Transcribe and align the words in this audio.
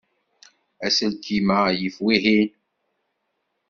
Aselkim-a 0.85 1.59
yif 1.79 1.95
wihin. 2.05 2.49